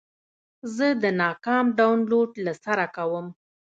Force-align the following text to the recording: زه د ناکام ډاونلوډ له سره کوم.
زه 0.75 0.87
د 1.03 1.05
ناکام 1.21 1.65
ډاونلوډ 1.77 2.31
له 2.45 2.53
سره 2.63 2.85
کوم. 2.95 3.25